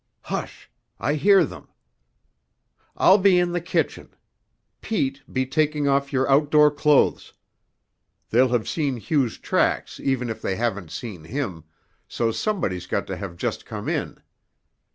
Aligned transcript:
Hush! 0.23 0.67
I 0.99 1.13
hear 1.13 1.45
them. 1.45 1.67
I'll 2.97 3.19
be 3.19 3.37
in 3.37 3.51
the 3.51 3.61
kitchen. 3.61 4.15
Pete, 4.81 5.21
be 5.31 5.45
taking 5.45 5.87
off 5.87 6.11
your 6.11 6.27
outdoor 6.27 6.71
clothes. 6.71 7.33
They'll 8.31 8.49
have 8.49 8.67
seen 8.67 8.97
Hugh's 8.99 9.37
tracks 9.37 9.99
even 9.99 10.27
if 10.27 10.41
they 10.41 10.55
haven't 10.55 10.89
seen 10.89 11.25
him, 11.25 11.65
so 12.07 12.31
somebody's 12.31 12.87
got 12.87 13.05
to 13.05 13.15
have 13.15 13.37
just 13.37 13.67
come 13.67 13.87
in. 13.87 14.17